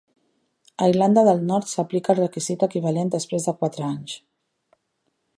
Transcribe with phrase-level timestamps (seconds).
[0.83, 4.17] A Irlanda del Nord s'aplica el requisit equivalent després de quatre anys.